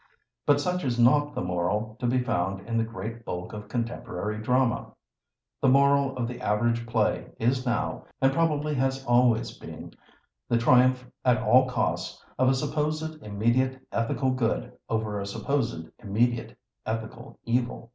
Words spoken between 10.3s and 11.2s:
the triumph